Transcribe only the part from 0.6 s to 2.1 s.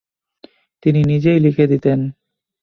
তিনি নিজেই লিখে দিতেন।